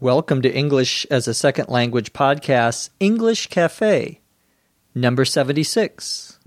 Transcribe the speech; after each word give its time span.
Welcome 0.00 0.42
to 0.42 0.54
English 0.54 1.06
as 1.10 1.26
a 1.26 1.32
Second 1.32 1.70
Language 1.70 2.12
podcast, 2.12 2.90
English 3.00 3.46
Cafe, 3.46 4.20
number 4.94 5.24
76. 5.24 6.38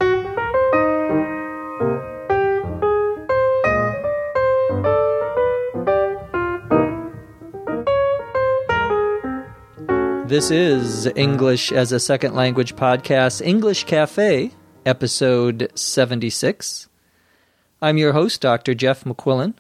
This 10.28 10.52
is 10.52 11.08
English 11.16 11.72
as 11.72 11.92
a 11.92 12.00
Second 12.00 12.36
Language 12.36 12.76
podcast, 12.76 13.44
English 13.44 13.86
Cafe, 13.86 14.52
episode 14.86 15.72
76. 15.74 16.88
I'm 17.82 17.98
your 17.98 18.14
host, 18.14 18.42
Dr. 18.42 18.76
Jeff 18.76 19.06
McQuillan 19.06 19.56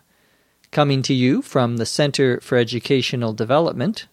coming 0.71 1.01
to 1.03 1.13
you 1.13 1.41
from 1.41 1.77
the 1.77 1.85
Center 1.85 2.39
for 2.41 2.57
Educational 2.57 3.33
Development 3.33 4.07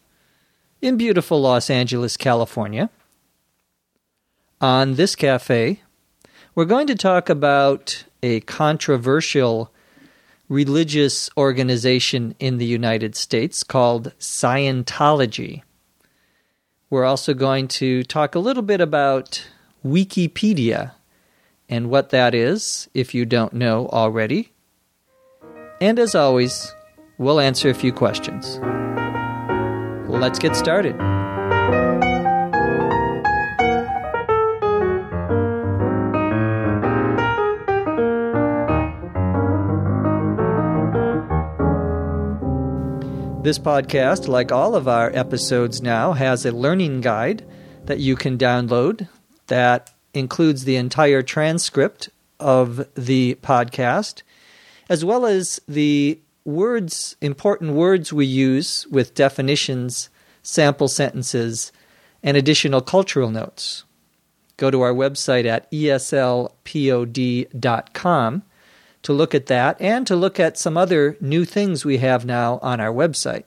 in 0.81 0.97
beautiful 0.97 1.41
Los 1.41 1.71
Angeles, 1.71 2.17
California. 2.17 2.91
On 4.61 4.95
this 4.95 5.15
cafe, 5.15 5.83
we're 6.55 6.65
going 6.65 6.87
to 6.87 6.95
talk 6.95 7.29
about 7.29 8.05
a 8.23 8.41
controversial 8.41 9.73
religious 10.49 11.29
organization 11.37 12.35
in 12.39 12.59
the 12.59 12.65
United 12.65 13.15
States 13.15 13.63
called 13.63 14.13
Scientology. 14.19 15.63
We're 16.89 17.05
also 17.05 17.35
going 17.35 17.69
to 17.69 18.05
talk 18.05 18.35
a 18.35 18.39
little 18.39 18.63
bit 18.63 18.81
about 18.81 19.47
Wikipedia 19.85 20.93
and 21.69 21.91
what 21.91 22.11
that 22.11 22.35
is, 22.35 22.89
if 22.95 23.13
you 23.13 23.27
don't 23.27 23.53
know 23.53 23.89
already. 23.89 24.53
And 25.79 25.99
as 25.99 26.15
always, 26.15 26.75
we'll 27.19 27.39
answer 27.39 27.69
a 27.69 27.75
few 27.75 27.93
questions. 27.93 28.59
Let's 30.09 30.39
get 30.39 30.57
started. 30.57 30.97
This 43.45 43.59
podcast, 43.59 44.29
like 44.29 44.51
all 44.51 44.75
of 44.75 44.89
our 44.89 45.11
episodes 45.15 45.83
now, 45.83 46.15
has 46.15 46.47
a 46.47 46.53
learning 46.53 47.03
guide 47.03 47.47
that 47.85 48.01
you 48.01 48.17
can 48.17 48.39
download 48.39 49.09
that 49.49 49.93
includes 50.15 50.65
the 50.65 50.77
entire 50.77 51.23
transcript 51.23 52.09
of 52.41 52.89
the 52.95 53.35
podcast 53.43 54.23
as 54.89 55.05
well 55.05 55.27
as 55.27 55.61
the 55.67 56.19
words, 56.45 57.17
important 57.21 57.73
words 57.73 58.13
we 58.13 58.27
use 58.27 58.87
with 58.89 59.15
definitions, 59.15 60.09
sample 60.43 60.89
sentences, 60.89 61.73
and 62.23 62.37
additional 62.37 62.81
cultural 62.81 63.31
notes. 63.31 63.85
Go 64.57 64.71
to 64.71 64.81
our 64.83 64.93
website 64.93 65.45
at 65.45 65.71
eslpod.com 65.71 66.53
to 69.03 69.13
look 69.13 69.35
at 69.35 69.47
that 69.47 69.81
and 69.81 70.07
to 70.07 70.17
look 70.17 70.41
at 70.41 70.59
some 70.59 70.77
other 70.77 71.17
new 71.21 71.45
things 71.45 71.85
we 71.85 71.99
have 71.99 72.25
now 72.25 72.59
on 72.63 72.81
our 72.81 72.93
website. 72.93 73.45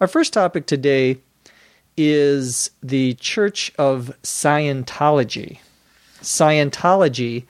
Our 0.00 0.06
first 0.06 0.32
topic 0.32 0.66
today 0.66 1.18
is 1.96 2.70
the 2.80 3.14
Church 3.14 3.72
of 3.78 4.12
Scientology. 4.22 5.58
Scientology 6.20 7.46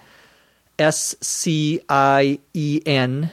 S 0.79 1.17
C 1.21 1.81
I 1.89 2.39
E 2.55 2.81
N 2.87 3.31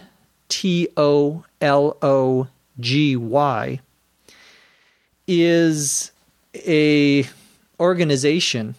T 0.49 0.87
O 0.97 1.43
L 1.61 1.97
O 2.01 2.47
G 2.79 3.15
Y 3.15 3.79
is 5.27 6.11
a 6.55 7.27
organization 7.79 8.75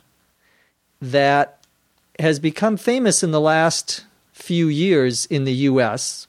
that 1.00 1.59
has 2.19 2.38
become 2.38 2.76
famous 2.76 3.22
in 3.22 3.31
the 3.31 3.41
last 3.41 4.05
few 4.32 4.69
years 4.69 5.26
in 5.26 5.44
the 5.44 5.53
US 5.53 6.26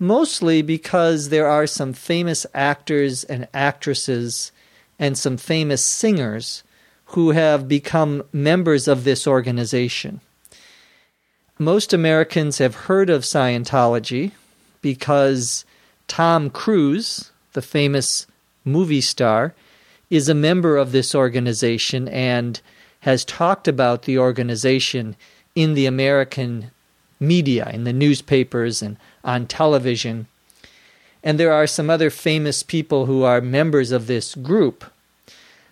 mostly 0.00 0.62
because 0.62 1.28
there 1.28 1.46
are 1.46 1.66
some 1.66 1.92
famous 1.92 2.46
actors 2.54 3.22
and 3.24 3.46
actresses 3.52 4.50
and 4.98 5.16
some 5.16 5.36
famous 5.36 5.84
singers 5.84 6.64
who 7.06 7.30
have 7.30 7.68
become 7.68 8.22
members 8.32 8.88
of 8.88 9.04
this 9.04 9.26
organization 9.26 10.20
most 11.60 11.92
Americans 11.92 12.56
have 12.56 12.74
heard 12.74 13.10
of 13.10 13.20
Scientology 13.20 14.32
because 14.80 15.66
Tom 16.08 16.48
Cruise, 16.48 17.30
the 17.52 17.60
famous 17.60 18.26
movie 18.64 19.02
star, 19.02 19.52
is 20.08 20.26
a 20.26 20.34
member 20.34 20.78
of 20.78 20.90
this 20.90 21.14
organization 21.14 22.08
and 22.08 22.62
has 23.00 23.26
talked 23.26 23.68
about 23.68 24.04
the 24.04 24.16
organization 24.16 25.16
in 25.54 25.74
the 25.74 25.84
American 25.84 26.70
media, 27.20 27.68
in 27.74 27.84
the 27.84 27.92
newspapers 27.92 28.80
and 28.80 28.96
on 29.22 29.46
television. 29.46 30.28
And 31.22 31.38
there 31.38 31.52
are 31.52 31.66
some 31.66 31.90
other 31.90 32.08
famous 32.08 32.62
people 32.62 33.04
who 33.04 33.22
are 33.22 33.42
members 33.42 33.92
of 33.92 34.06
this 34.06 34.34
group. 34.34 34.82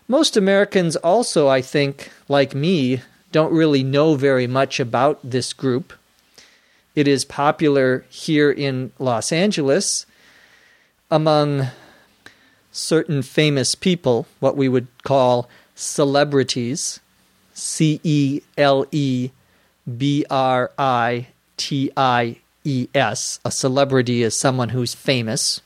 Most 0.06 0.36
Americans 0.36 0.96
also, 0.96 1.48
I 1.48 1.62
think, 1.62 2.10
like 2.28 2.54
me, 2.54 3.00
don't 3.32 3.52
really 3.52 3.82
know 3.82 4.14
very 4.14 4.46
much 4.46 4.80
about 4.80 5.18
this 5.22 5.52
group. 5.52 5.92
It 6.94 7.06
is 7.06 7.24
popular 7.24 8.04
here 8.08 8.50
in 8.50 8.92
Los 8.98 9.32
Angeles 9.32 10.06
among 11.10 11.68
certain 12.72 13.22
famous 13.22 13.74
people, 13.74 14.26
what 14.40 14.56
we 14.56 14.68
would 14.68 14.88
call 15.02 15.48
celebrities. 15.74 17.00
C 17.54 18.00
E 18.04 18.40
L 18.56 18.86
E 18.92 19.30
B 19.96 20.24
R 20.30 20.70
I 20.78 21.26
T 21.56 21.90
I 21.96 22.36
E 22.64 22.88
S. 22.94 23.40
A 23.44 23.50
celebrity 23.50 24.22
is 24.22 24.38
someone 24.38 24.68
who's 24.68 24.94
famous. 24.94 25.60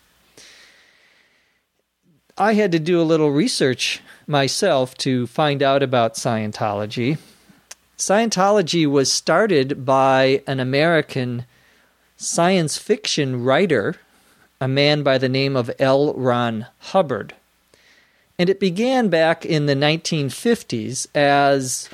I 2.39 2.55
had 2.55 2.73
to 2.73 2.79
do 2.79 3.01
a 3.01 3.05
little 3.05 3.31
research 3.31 4.01
myself 4.27 4.95
to 4.99 5.27
find 5.27 5.63
out 5.63 5.83
about 5.83 6.15
Scientology. 6.15 7.19
Scientology 7.99 8.87
was 8.87 9.13
started 9.13 9.85
by 9.85 10.43
an 10.47 10.61
American 10.61 11.45
science 12.17 12.79
fiction 12.79 13.45
writer, 13.45 13.97
a 14.61 14.69
man 14.69 15.03
by 15.03 15.19
the 15.19 15.29
name 15.29 15.57
of 15.57 15.71
L. 15.79 16.15
Ron 16.15 16.67
Hubbard. 16.79 17.35
And 18.39 18.49
it 18.49 18.59
began 18.59 19.09
back 19.09 19.45
in 19.45 19.67
the 19.67 19.75
1950s 19.75 21.07
as 21.15 21.89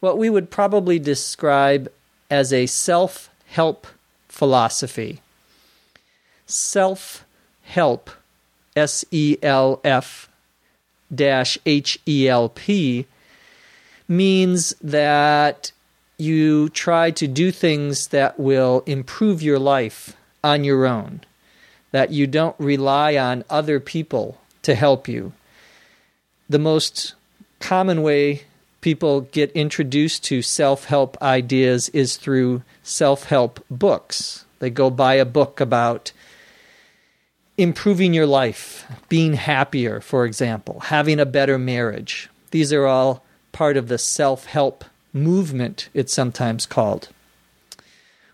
what 0.00 0.18
we 0.18 0.30
would 0.30 0.50
probably 0.50 0.98
describe 0.98 1.90
as 2.30 2.52
a 2.52 2.66
self 2.66 3.30
help 3.46 3.86
philosophy. 4.28 5.20
Self 6.46 7.24
help, 7.62 8.10
S 8.76 9.04
E 9.10 9.36
L 9.42 9.80
F 9.84 10.28
dash 11.14 11.58
H 11.64 11.98
E 12.06 12.28
L 12.28 12.48
P, 12.48 13.06
means 14.08 14.74
that 14.82 15.72
you 16.18 16.68
try 16.70 17.10
to 17.10 17.26
do 17.26 17.50
things 17.50 18.08
that 18.08 18.38
will 18.38 18.82
improve 18.86 19.42
your 19.42 19.58
life 19.58 20.16
on 20.42 20.64
your 20.64 20.86
own, 20.86 21.20
that 21.90 22.10
you 22.10 22.26
don't 22.26 22.56
rely 22.58 23.16
on 23.16 23.44
other 23.50 23.80
people 23.80 24.38
to 24.62 24.74
help 24.74 25.08
you. 25.08 25.32
The 26.48 26.58
most 26.58 27.14
common 27.58 28.02
way 28.02 28.42
people 28.80 29.22
get 29.22 29.50
introduced 29.52 30.24
to 30.24 30.42
self 30.42 30.84
help 30.84 31.20
ideas 31.22 31.88
is 31.90 32.16
through 32.16 32.62
self 32.82 33.24
help 33.24 33.64
books. 33.70 34.44
They 34.58 34.70
go 34.70 34.90
buy 34.90 35.14
a 35.14 35.24
book 35.24 35.60
about 35.60 36.12
improving 37.56 38.12
your 38.12 38.26
life, 38.26 38.84
being 39.08 39.34
happier, 39.34 40.00
for 40.00 40.24
example, 40.24 40.80
having 40.80 41.20
a 41.20 41.26
better 41.26 41.58
marriage. 41.58 42.28
These 42.50 42.72
are 42.72 42.86
all 42.86 43.24
part 43.54 43.78
of 43.78 43.88
the 43.88 43.96
self 43.96 44.44
help 44.44 44.84
movement, 45.14 45.88
it's 45.94 46.12
sometimes 46.12 46.66
called. 46.66 47.08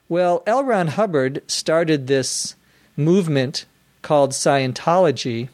Well, 0.09 0.43
L. 0.45 0.65
Ron 0.65 0.89
Hubbard 0.89 1.43
started 1.47 2.09
this 2.09 2.57
movement 2.97 3.67
called 4.03 4.33
Scientology. 4.33 5.51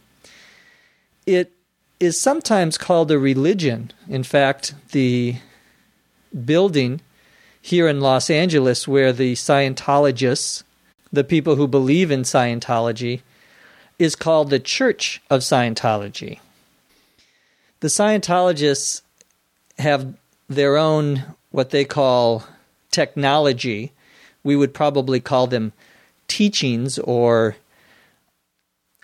It 1.26 1.52
is 2.00 2.18
sometimes 2.18 2.78
called 2.78 3.10
a 3.10 3.18
religion. 3.18 3.92
In 4.08 4.22
fact, 4.22 4.74
the 4.92 5.36
building 6.44 7.02
here 7.60 7.88
in 7.88 8.00
Los 8.00 8.30
Angeles 8.30 8.86
where 8.86 9.12
the 9.12 9.34
Scientologists, 9.34 10.62
the 11.12 11.24
people 11.24 11.56
who 11.56 11.66
believe 11.66 12.10
in 12.10 12.22
Scientology, 12.22 13.20
is 13.98 14.14
called 14.14 14.50
the 14.50 14.60
Church 14.60 15.20
of 15.28 15.40
Scientology. 15.40 16.38
The 17.80 17.88
Scientologists 17.88 19.02
have 19.78 20.14
their 20.48 20.76
own 20.76 21.22
what 21.50 21.70
they 21.70 21.84
call 21.84 22.44
technology. 22.90 23.92
We 24.42 24.56
would 24.56 24.74
probably 24.74 25.20
call 25.20 25.46
them 25.46 25.72
teachings 26.28 26.98
or 26.98 27.56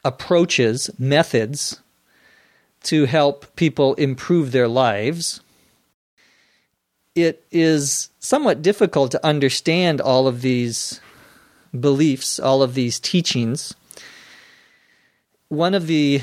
approaches, 0.04 0.90
methods 0.98 1.80
to 2.84 3.04
help 3.06 3.54
people 3.56 3.94
improve 3.94 4.52
their 4.52 4.68
lives. 4.68 5.40
It 7.14 7.44
is 7.50 8.10
somewhat 8.18 8.62
difficult 8.62 9.10
to 9.12 9.24
understand 9.26 10.00
all 10.00 10.26
of 10.26 10.42
these 10.42 11.00
beliefs, 11.78 12.38
all 12.40 12.62
of 12.62 12.74
these 12.74 12.98
teachings. 12.98 13.74
One 15.48 15.74
of 15.74 15.86
the 15.86 16.22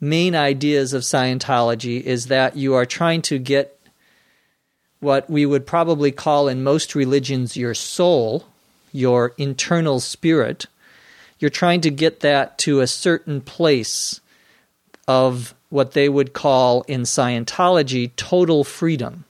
main 0.00 0.34
ideas 0.34 0.94
of 0.94 1.02
Scientology 1.02 2.00
is 2.00 2.28
that 2.28 2.56
you 2.56 2.74
are 2.74 2.86
trying 2.86 3.22
to 3.22 3.38
get 3.38 3.76
what 5.00 5.28
we 5.28 5.44
would 5.44 5.66
probably 5.66 6.12
call 6.12 6.46
in 6.48 6.62
most 6.62 6.94
religions 6.94 7.56
your 7.56 7.74
soul, 7.74 8.46
your 8.92 9.34
internal 9.38 9.98
spirit. 9.98 10.66
You're 11.38 11.50
trying 11.50 11.80
to 11.82 11.90
get 11.90 12.20
that 12.20 12.58
to 12.58 12.80
a 12.80 12.86
certain 12.86 13.40
place 13.40 14.20
of 15.08 15.54
what 15.70 15.92
they 15.92 16.08
would 16.08 16.32
call 16.32 16.82
in 16.82 17.02
Scientology 17.02 18.10
total 18.16 18.62
freedom. 18.62 19.24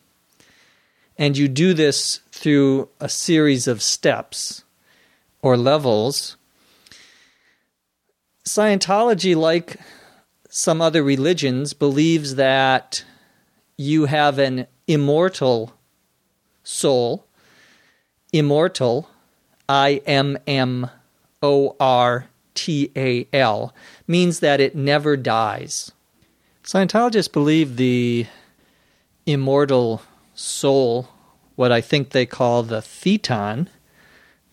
And 1.16 1.36
you 1.36 1.48
do 1.48 1.74
this 1.74 2.20
through 2.32 2.88
a 2.98 3.08
series 3.08 3.68
of 3.68 3.82
steps 3.82 4.64
or 5.42 5.56
levels. 5.56 6.36
Scientology, 8.46 9.36
like 9.36 9.76
some 10.48 10.80
other 10.80 11.02
religions, 11.02 11.74
believes 11.74 12.34
that 12.34 13.04
you 13.76 14.06
have 14.06 14.38
an 14.38 14.66
immortal 14.90 15.72
soul. 16.64 17.24
Immortal, 18.32 19.08
I 19.68 20.02
M 20.04 20.36
M 20.48 20.90
O 21.42 21.76
R 21.78 22.26
T 22.54 22.90
A 22.96 23.26
L, 23.32 23.72
means 24.08 24.40
that 24.40 24.60
it 24.60 24.74
never 24.74 25.16
dies. 25.16 25.92
Scientologists 26.64 27.32
believe 27.32 27.76
the 27.76 28.26
immortal 29.26 30.02
soul, 30.34 31.08
what 31.54 31.70
I 31.70 31.80
think 31.80 32.10
they 32.10 32.26
call 32.26 32.64
the 32.64 32.80
thetan, 32.80 33.68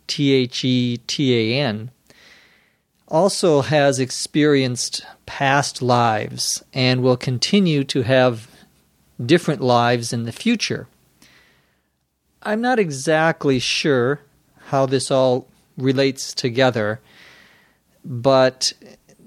T 0.06 0.34
H 0.34 0.64
E 0.64 0.98
T 1.08 1.36
A 1.36 1.62
N, 1.62 1.90
also 3.08 3.62
has 3.62 4.00
experienced 4.00 5.04
past 5.26 5.82
lives 5.82 6.64
and 6.74 7.02
will 7.02 7.18
continue 7.18 7.84
to 7.86 8.04
have 8.04 8.57
different 9.24 9.62
lives 9.62 10.14
in 10.14 10.24
the 10.24 10.32
future. 10.32 10.88
I'm 12.44 12.62
not 12.62 12.80
exactly 12.80 13.60
sure 13.60 14.22
how 14.68 14.86
this 14.86 15.10
all 15.12 15.48
relates 15.78 16.34
together, 16.34 17.00
but 18.06 18.74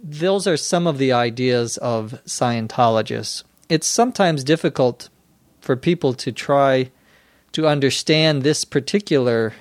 those 0.02 0.46
are 0.46 0.56
some 0.56 0.86
of 0.86 0.98
the 0.98 1.12
ideas 1.12 1.76
of 1.78 2.20
Scientologists. 2.26 3.44
It's 3.68 3.86
sometimes 3.86 4.44
difficult 4.44 5.08
for 5.60 5.76
people 5.76 6.14
to 6.14 6.32
try 6.32 6.90
to 7.52 7.66
understand 7.66 8.42
this 8.42 8.64
particular 8.64 9.52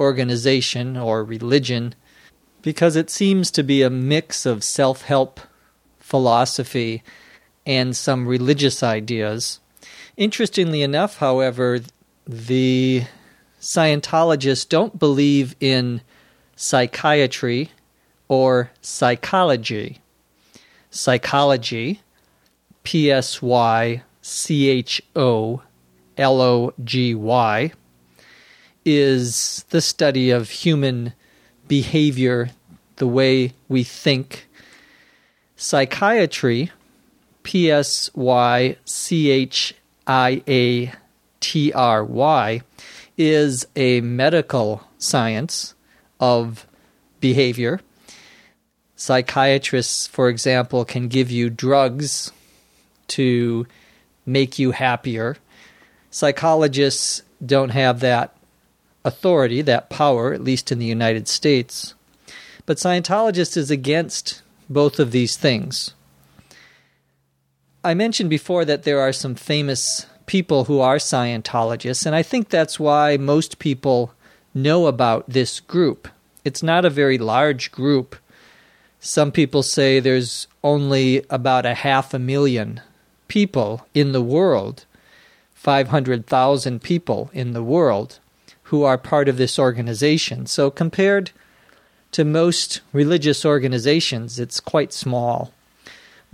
organization 0.00 0.96
or 0.96 1.22
religion 1.24 1.94
because 2.62 2.96
it 2.96 3.10
seems 3.10 3.50
to 3.50 3.62
be 3.62 3.82
a 3.82 3.90
mix 3.90 4.46
of 4.46 4.64
self 4.64 5.02
help 5.02 5.40
philosophy 5.98 7.02
and 7.66 7.96
some 7.96 8.26
religious 8.26 8.82
ideas. 8.82 9.60
Interestingly 10.16 10.82
enough, 10.82 11.18
however, 11.18 11.80
the 12.26 13.04
Scientologists 13.60 14.68
don't 14.68 14.98
believe 14.98 15.56
in 15.58 16.02
psychiatry 16.54 17.70
or 18.28 18.70
psychology. 18.80 20.00
Psychology, 20.90 22.00
P 22.84 23.10
S 23.10 23.42
Y 23.42 24.02
C 24.22 24.68
H 24.68 25.02
O 25.16 25.62
L 26.16 26.40
O 26.40 26.72
G 26.84 27.14
Y, 27.14 27.72
is 28.84 29.64
the 29.70 29.80
study 29.80 30.30
of 30.30 30.50
human 30.50 31.14
behavior, 31.66 32.50
the 32.96 33.08
way 33.08 33.54
we 33.68 33.82
think. 33.82 34.46
Psychiatry, 35.56 36.70
P 37.42 37.70
S 37.70 38.10
Y 38.14 38.76
C 38.84 39.30
H 39.30 39.74
I 40.06 40.42
A 40.48 40.92
T 41.40 41.72
R 41.72 42.04
Y, 42.04 42.62
is 43.16 43.66
a 43.76 44.00
medical 44.00 44.82
science 44.98 45.74
of 46.20 46.66
behavior. 47.20 47.80
Psychiatrists, 48.96 50.06
for 50.06 50.28
example, 50.28 50.84
can 50.84 51.08
give 51.08 51.30
you 51.30 51.50
drugs 51.50 52.32
to 53.08 53.66
make 54.24 54.58
you 54.58 54.70
happier. 54.70 55.36
Psychologists 56.10 57.22
don't 57.44 57.70
have 57.70 58.00
that 58.00 58.34
authority, 59.04 59.60
that 59.62 59.90
power, 59.90 60.32
at 60.32 60.42
least 60.42 60.72
in 60.72 60.78
the 60.78 60.86
United 60.86 61.28
States. 61.28 61.94
But 62.66 62.78
Scientologist 62.78 63.56
is 63.56 63.70
against 63.70 64.42
both 64.70 64.98
of 64.98 65.10
these 65.10 65.36
things. 65.36 65.92
I 67.86 67.92
mentioned 67.92 68.30
before 68.30 68.64
that 68.64 68.84
there 68.84 68.98
are 68.98 69.12
some 69.12 69.34
famous 69.34 70.06
people 70.24 70.64
who 70.64 70.80
are 70.80 70.96
Scientologists, 70.96 72.06
and 72.06 72.16
I 72.16 72.22
think 72.22 72.48
that's 72.48 72.80
why 72.80 73.18
most 73.18 73.58
people 73.58 74.14
know 74.54 74.86
about 74.86 75.28
this 75.28 75.60
group. 75.60 76.08
It's 76.46 76.62
not 76.62 76.86
a 76.86 76.90
very 76.90 77.18
large 77.18 77.70
group. 77.70 78.16
Some 79.00 79.30
people 79.30 79.62
say 79.62 80.00
there's 80.00 80.46
only 80.62 81.26
about 81.28 81.66
a 81.66 81.74
half 81.74 82.14
a 82.14 82.18
million 82.18 82.80
people 83.28 83.86
in 83.92 84.12
the 84.12 84.22
world, 84.22 84.86
500,000 85.52 86.80
people 86.80 87.30
in 87.34 87.52
the 87.52 87.62
world 87.62 88.18
who 88.64 88.82
are 88.82 88.96
part 88.96 89.28
of 89.28 89.36
this 89.36 89.58
organization. 89.58 90.46
So, 90.46 90.70
compared 90.70 91.32
to 92.12 92.24
most 92.24 92.80
religious 92.94 93.44
organizations, 93.44 94.38
it's 94.38 94.58
quite 94.58 94.94
small. 94.94 95.52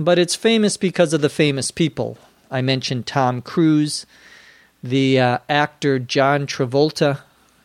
But 0.00 0.18
it's 0.18 0.34
famous 0.34 0.78
because 0.78 1.12
of 1.12 1.20
the 1.20 1.28
famous 1.28 1.70
people. 1.70 2.16
I 2.50 2.62
mentioned 2.62 3.06
Tom 3.06 3.42
Cruise. 3.42 4.06
The 4.82 5.20
uh, 5.20 5.38
actor 5.46 5.98
John 5.98 6.46
Travolta 6.46 7.20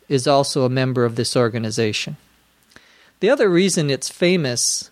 is 0.06 0.26
also 0.26 0.66
a 0.66 0.68
member 0.68 1.06
of 1.06 1.16
this 1.16 1.34
organization. 1.34 2.18
The 3.20 3.30
other 3.30 3.48
reason 3.48 3.88
it's 3.88 4.10
famous, 4.10 4.90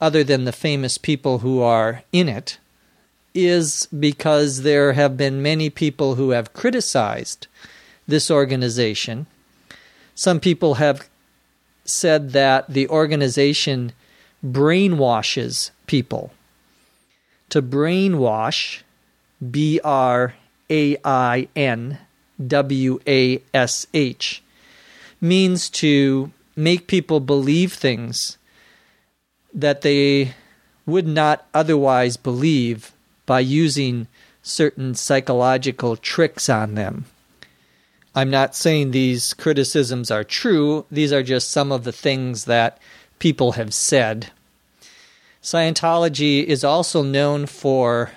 other 0.00 0.24
than 0.24 0.46
the 0.46 0.52
famous 0.52 0.96
people 0.96 1.40
who 1.40 1.60
are 1.60 2.04
in 2.10 2.26
it, 2.26 2.56
is 3.34 3.86
because 3.88 4.62
there 4.62 4.94
have 4.94 5.14
been 5.14 5.42
many 5.42 5.68
people 5.68 6.14
who 6.14 6.30
have 6.30 6.54
criticized 6.54 7.48
this 8.08 8.30
organization. 8.30 9.26
Some 10.14 10.40
people 10.40 10.74
have 10.74 11.06
said 11.84 12.30
that 12.30 12.70
the 12.70 12.88
organization 12.88 13.92
brainwashes 14.42 15.70
people. 15.86 16.32
To 17.52 17.60
brainwash, 17.60 18.80
B 19.50 19.78
R 19.84 20.32
A 20.70 20.96
I 21.04 21.48
N 21.54 21.98
W 22.46 22.98
A 23.06 23.42
S 23.52 23.86
H, 23.92 24.42
means 25.20 25.68
to 25.68 26.32
make 26.56 26.86
people 26.86 27.20
believe 27.20 27.74
things 27.74 28.38
that 29.52 29.82
they 29.82 30.34
would 30.86 31.06
not 31.06 31.46
otherwise 31.52 32.16
believe 32.16 32.90
by 33.26 33.40
using 33.40 34.06
certain 34.42 34.94
psychological 34.94 35.98
tricks 35.98 36.48
on 36.48 36.74
them. 36.74 37.04
I'm 38.14 38.30
not 38.30 38.56
saying 38.56 38.92
these 38.92 39.34
criticisms 39.34 40.10
are 40.10 40.24
true, 40.24 40.86
these 40.90 41.12
are 41.12 41.22
just 41.22 41.50
some 41.50 41.70
of 41.70 41.84
the 41.84 41.92
things 41.92 42.46
that 42.46 42.78
people 43.18 43.52
have 43.52 43.74
said. 43.74 44.30
Scientology 45.42 46.44
is 46.44 46.62
also 46.62 47.02
known 47.02 47.46
for 47.46 48.12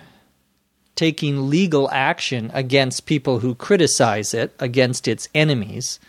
taking 0.96 1.50
legal 1.50 1.90
action 1.92 2.52
against 2.54 3.06
people 3.06 3.40
who 3.40 3.56
criticize 3.56 4.34
it, 4.34 4.54
against 4.60 5.08
its 5.08 5.28
enemies. 5.34 6.00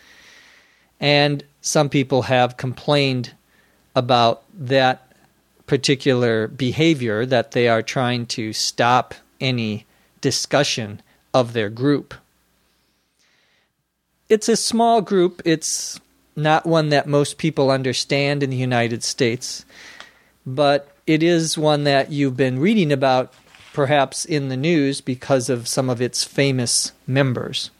And 0.99 1.43
some 1.59 1.89
people 1.89 2.23
have 2.23 2.57
complained 2.57 3.33
about 3.95 4.43
that 4.53 5.11
particular 5.65 6.47
behavior, 6.47 7.25
that 7.25 7.51
they 7.51 7.67
are 7.67 7.81
trying 7.81 8.25
to 8.27 8.53
stop 8.53 9.13
any 9.41 9.85
discussion 10.21 11.01
of 11.33 11.53
their 11.53 11.69
group 11.69 12.13
it's 14.29 14.49
a 14.49 14.57
small 14.57 15.01
group. 15.01 15.41
It's 15.45 15.99
not 16.35 16.65
one 16.65 16.89
that 16.89 17.07
most 17.07 17.37
people 17.37 17.71
understand 17.71 18.43
in 18.43 18.49
the 18.49 18.57
United 18.57 19.03
States, 19.03 19.65
but 20.45 20.89
it 21.07 21.23
is 21.23 21.57
one 21.57 21.85
that 21.85 22.11
you've 22.11 22.35
been 22.35 22.59
reading 22.59 22.91
about 22.91 23.33
perhaps 23.73 24.25
in 24.25 24.49
the 24.49 24.57
news 24.57 24.99
because 24.99 25.49
of 25.49 25.67
some 25.67 25.89
of 25.89 26.01
its 26.01 26.25
famous 26.25 26.91
members. 27.07 27.71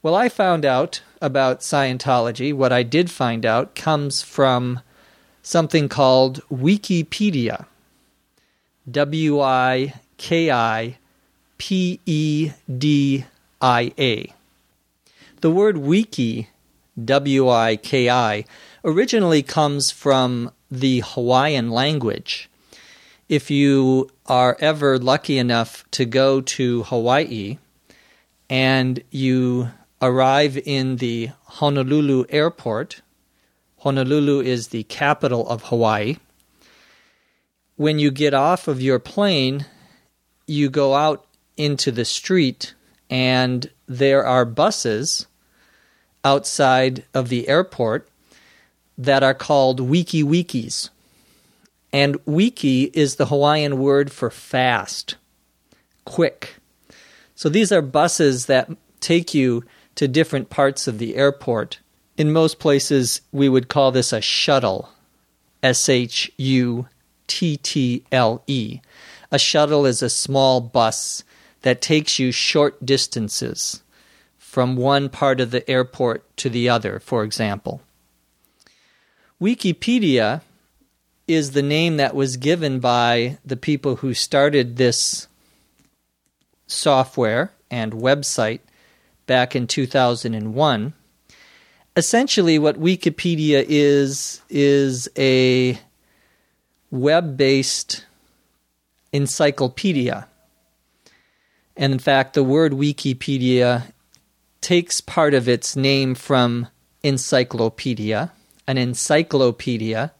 Well, 0.00 0.14
I 0.14 0.28
found 0.28 0.64
out 0.64 1.02
about 1.20 1.60
Scientology. 1.60 2.54
What 2.54 2.72
I 2.72 2.84
did 2.84 3.10
find 3.10 3.44
out 3.44 3.74
comes 3.74 4.22
from 4.22 4.80
something 5.42 5.88
called 5.88 6.42
Wikipedia. 6.52 7.66
W 8.90 9.40
I 9.40 9.94
K 10.18 10.50
I 10.50 10.98
P 11.58 12.00
E 12.06 12.50
D 12.78 13.24
I 13.60 13.92
A. 13.98 14.32
The 15.40 15.50
word 15.50 15.78
wiki, 15.78 16.50
W 17.02 17.48
I 17.48 17.76
K 17.76 18.10
I, 18.10 18.44
originally 18.84 19.42
comes 19.42 19.90
from 19.90 20.52
the 20.80 21.02
Hawaiian 21.04 21.70
language. 21.70 22.50
If 23.28 23.50
you 23.50 24.10
are 24.26 24.56
ever 24.60 24.98
lucky 24.98 25.38
enough 25.38 25.84
to 25.92 26.04
go 26.04 26.40
to 26.40 26.82
Hawaii 26.84 27.58
and 28.50 29.02
you 29.10 29.70
arrive 30.02 30.58
in 30.58 30.96
the 30.96 31.30
Honolulu 31.44 32.26
airport, 32.28 33.00
Honolulu 33.78 34.40
is 34.40 34.68
the 34.68 34.84
capital 34.84 35.48
of 35.48 35.64
Hawaii. 35.64 36.16
When 37.76 37.98
you 37.98 38.10
get 38.10 38.34
off 38.34 38.68
of 38.68 38.82
your 38.82 38.98
plane, 38.98 39.66
you 40.46 40.68
go 40.68 40.94
out 40.94 41.26
into 41.56 41.90
the 41.90 42.04
street 42.04 42.74
and 43.08 43.70
there 43.86 44.26
are 44.26 44.44
buses 44.44 45.26
outside 46.24 47.04
of 47.12 47.28
the 47.28 47.48
airport 47.48 48.08
that 48.96 49.22
are 49.22 49.34
called 49.34 49.80
wiki 49.80 50.22
wikis. 50.22 50.90
And 51.92 52.18
wiki 52.26 52.84
is 52.94 53.16
the 53.16 53.26
Hawaiian 53.26 53.78
word 53.78 54.10
for 54.10 54.30
fast, 54.30 55.16
quick. 56.04 56.56
So 57.34 57.48
these 57.48 57.70
are 57.72 57.82
buses 57.82 58.46
that 58.46 58.70
take 59.00 59.34
you 59.34 59.64
to 59.94 60.08
different 60.08 60.50
parts 60.50 60.88
of 60.88 60.98
the 60.98 61.16
airport. 61.16 61.78
In 62.16 62.32
most 62.32 62.58
places, 62.58 63.20
we 63.32 63.48
would 63.48 63.68
call 63.68 63.92
this 63.92 64.12
a 64.12 64.20
shuttle. 64.20 64.90
S 65.62 65.88
H 65.88 66.30
U 66.36 66.88
T 67.26 67.56
T 67.56 68.04
L 68.12 68.42
E. 68.46 68.80
A 69.30 69.38
shuttle 69.38 69.86
is 69.86 70.02
a 70.02 70.10
small 70.10 70.60
bus 70.60 71.24
that 71.62 71.80
takes 71.80 72.18
you 72.18 72.30
short 72.30 72.84
distances 72.84 73.82
from 74.36 74.76
one 74.76 75.08
part 75.08 75.40
of 75.40 75.50
the 75.50 75.68
airport 75.68 76.24
to 76.36 76.48
the 76.50 76.68
other, 76.68 77.00
for 77.00 77.24
example. 77.24 77.80
Wikipedia 79.44 80.40
is 81.28 81.50
the 81.50 81.62
name 81.62 81.98
that 81.98 82.14
was 82.14 82.38
given 82.38 82.80
by 82.80 83.36
the 83.44 83.58
people 83.58 83.96
who 83.96 84.14
started 84.14 84.78
this 84.78 85.28
software 86.66 87.52
and 87.70 87.92
website 87.92 88.60
back 89.26 89.54
in 89.54 89.66
2001. 89.66 90.94
Essentially, 91.94 92.58
what 92.58 92.80
Wikipedia 92.80 93.62
is, 93.68 94.40
is 94.48 95.10
a 95.18 95.78
web 96.90 97.36
based 97.36 98.06
encyclopedia. 99.12 100.26
And 101.76 101.92
in 101.92 101.98
fact, 101.98 102.32
the 102.32 102.42
word 102.42 102.72
Wikipedia 102.72 103.92
takes 104.62 105.02
part 105.02 105.34
of 105.34 105.50
its 105.50 105.76
name 105.76 106.14
from 106.14 106.68
encyclopedia, 107.02 108.32
an 108.66 108.78
encyclopedia, 108.78 110.12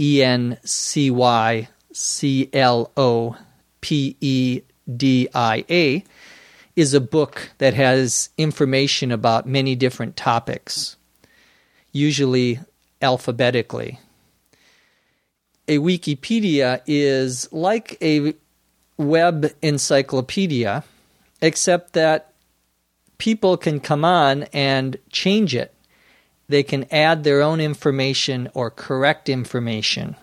E 0.00 0.22
N 0.22 0.58
C 0.64 1.10
Y 1.10 1.68
C 1.92 2.48
L 2.52 2.90
O 2.96 3.36
P 3.80 4.16
E 4.20 4.62
D 4.96 5.28
I 5.34 5.64
A, 5.68 6.04
is 6.76 6.94
a 6.94 7.00
book 7.00 7.50
that 7.58 7.74
has 7.74 8.30
information 8.38 9.12
about 9.12 9.46
many 9.46 9.74
different 9.74 10.16
topics, 10.16 10.96
usually 11.92 12.60
alphabetically. 13.02 13.98
A 15.68 15.78
Wikipedia 15.78 16.80
is 16.86 17.52
like 17.52 17.96
a 18.02 18.34
web 18.96 19.52
encyclopedia, 19.62 20.84
except 21.40 21.92
that 21.92 22.32
people 23.18 23.56
can 23.56 23.80
come 23.80 24.04
on 24.04 24.44
and 24.52 24.96
change 25.10 25.54
it. 25.54 25.74
They 26.50 26.62
can 26.62 26.84
add 26.90 27.22
their 27.22 27.40
own 27.40 27.60
information 27.60 28.50
or 28.54 28.70
correct 28.70 29.28
information. 29.28 30.16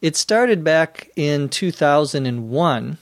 It 0.00 0.14
started 0.14 0.62
back 0.62 1.10
in 1.16 1.48
2001 1.48 2.98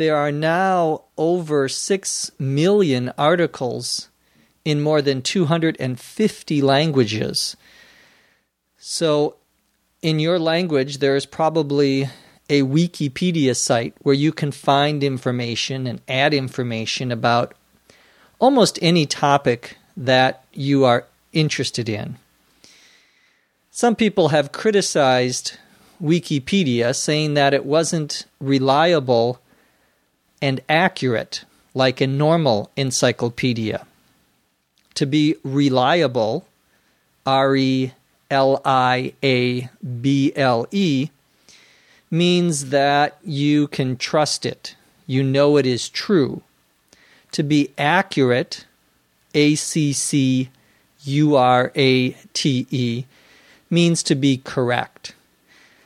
there 0.00 0.16
are 0.16 0.32
now 0.32 1.02
over 1.18 1.68
6 1.68 2.30
million 2.38 3.12
articles 3.18 4.08
in 4.64 4.80
more 4.80 5.02
than 5.02 5.20
250 5.20 6.62
languages. 6.62 7.54
So, 8.78 9.36
in 10.00 10.18
your 10.18 10.38
language, 10.38 11.00
there 11.00 11.16
is 11.16 11.26
probably 11.26 12.08
a 12.48 12.62
Wikipedia 12.62 13.54
site 13.54 13.94
where 14.00 14.14
you 14.14 14.32
can 14.32 14.52
find 14.52 15.04
information 15.04 15.86
and 15.86 16.00
add 16.08 16.32
information 16.32 17.12
about 17.12 17.54
almost 18.38 18.78
any 18.80 19.04
topic 19.04 19.76
that 20.00 20.44
you 20.54 20.84
are 20.84 21.04
interested 21.32 21.88
in. 21.88 22.16
Some 23.70 23.94
people 23.94 24.28
have 24.30 24.50
criticized 24.50 25.58
Wikipedia, 26.02 26.96
saying 26.96 27.34
that 27.34 27.52
it 27.52 27.66
wasn't 27.66 28.24
reliable 28.40 29.40
and 30.40 30.60
accurate 30.68 31.44
like 31.74 32.00
a 32.00 32.06
normal 32.06 32.70
encyclopedia. 32.76 33.86
To 34.94 35.06
be 35.06 35.36
reliable, 35.44 36.46
R 37.26 37.54
E 37.54 37.92
L 38.30 38.62
I 38.64 39.12
A 39.22 39.68
B 40.00 40.32
L 40.34 40.66
E, 40.70 41.10
means 42.10 42.70
that 42.70 43.18
you 43.22 43.68
can 43.68 43.96
trust 43.96 44.46
it. 44.46 44.74
You 45.06 45.22
know 45.22 45.58
it 45.58 45.66
is 45.66 45.88
true. 45.88 46.42
To 47.32 47.42
be 47.42 47.70
accurate, 47.76 48.64
A 49.34 49.54
C 49.54 49.92
C 49.92 50.50
U 51.04 51.36
R 51.36 51.72
A 51.74 52.10
T 52.32 52.66
E, 52.70 53.04
means 53.70 54.02
to 54.02 54.14
be 54.14 54.38
correct. 54.38 55.14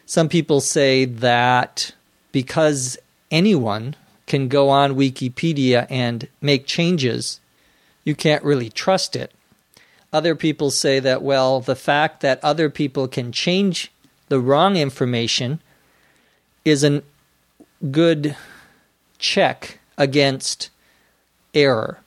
Some 0.07 0.29
people 0.29 0.61
say 0.61 1.05
that 1.05 1.93
because 2.33 2.99
anyone 3.31 3.97
can 4.27 4.49
go 4.49 4.71
on 4.71 4.97
Wikipedia 4.97 5.87
and 5.91 6.29
make 6.41 6.67
changes, 6.67 7.41
you 8.05 8.15
can't 8.15 8.45
really 8.45 8.71
trust 8.71 9.17
it. 9.17 9.33
Other 10.13 10.35
people 10.35 10.71
say 10.71 11.01
that, 11.01 11.23
well, 11.23 11.61
the 11.61 11.75
fact 11.75 12.21
that 12.21 12.43
other 12.45 12.71
people 12.71 13.09
can 13.09 13.33
change 13.33 13.91
the 14.29 14.41
wrong 14.41 14.77
information 14.77 15.61
is 16.65 16.85
a 16.85 17.03
good 17.91 18.37
check 19.19 19.81
against 19.99 20.71
error. 21.53 21.99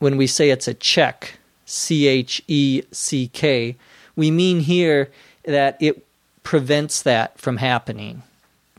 When 0.00 0.16
we 0.16 0.26
say 0.26 0.50
it's 0.50 0.66
a 0.66 0.74
check, 0.74 1.38
C 1.66 2.08
H 2.08 2.42
E 2.48 2.82
C 2.90 3.28
K, 3.28 3.76
we 4.16 4.30
mean 4.30 4.60
here 4.60 5.10
that 5.44 5.76
it 5.80 6.04
prevents 6.42 7.02
that 7.02 7.38
from 7.38 7.58
happening. 7.58 8.22